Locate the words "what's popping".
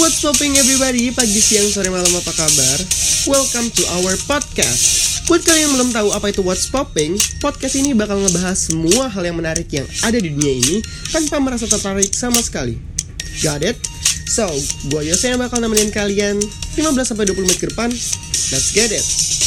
0.00-0.56, 6.40-7.20